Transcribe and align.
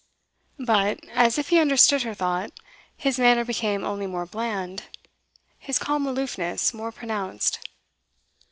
But, 0.57 0.99
as 1.13 1.37
if 1.37 1.49
he 1.49 1.59
understood 1.59 2.01
her 2.01 2.15
thought, 2.15 2.49
his 2.97 3.19
manner 3.19 3.45
became 3.45 3.83
only 3.83 4.07
more 4.07 4.25
bland, 4.25 4.85
his 5.59 5.77
calm 5.77 6.07
aloofness 6.07 6.73
more 6.73 6.91
pronounced. 6.91 7.59